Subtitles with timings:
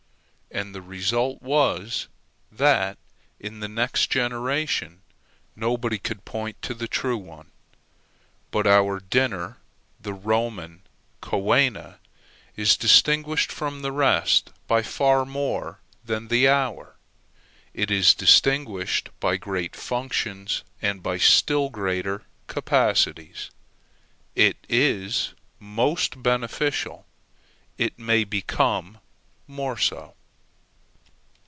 [0.53, 2.09] And the result was,
[2.51, 2.97] that,
[3.39, 5.01] in the next generation,
[5.55, 7.51] nobody could point to the true one.
[8.51, 9.59] But our dinner,
[9.97, 10.81] the Roman
[11.21, 11.99] coena,
[12.57, 16.97] is distinguished from the rest by far more than the hour;
[17.73, 23.51] it is distinguished by great functions, and by still greater capacities.
[24.35, 27.05] It is most beneficial;
[27.77, 28.97] it may become
[29.47, 30.13] more so.